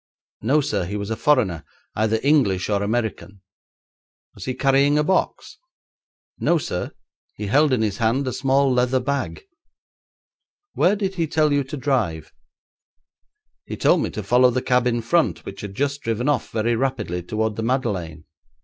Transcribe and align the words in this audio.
'No, 0.41 0.61
sir; 0.61 0.85
he 0.87 0.97
was 0.97 1.11
a 1.11 1.15
foreigner, 1.15 1.63
either 1.95 2.19
English 2.23 2.71
or 2.71 2.81
American.' 2.81 3.41
'Was 4.33 4.45
he 4.45 4.55
carrying 4.55 4.97
a 4.97 5.03
box?' 5.03 5.59
'No, 6.39 6.57
sir; 6.57 6.93
he 7.35 7.45
held 7.45 7.71
in 7.71 7.83
his 7.83 7.97
hand 7.97 8.27
a 8.27 8.33
small 8.33 8.73
leather 8.73 8.99
bag.' 8.99 9.43
'Where 10.73 10.95
did 10.95 11.13
he 11.21 11.27
tell 11.27 11.53
you 11.53 11.63
to 11.65 11.77
drive?' 11.77 12.33
'He 13.67 13.77
told 13.77 14.01
me 14.01 14.09
to 14.09 14.23
follow 14.23 14.49
the 14.49 14.63
cab 14.63 14.87
in 14.87 15.03
front, 15.03 15.45
which 15.45 15.61
had 15.61 15.75
just 15.75 16.01
driven 16.01 16.27
off 16.27 16.49
very 16.49 16.75
rapidly 16.75 17.21
towards 17.21 17.55
the 17.57 17.61
Madeleine. 17.61 18.25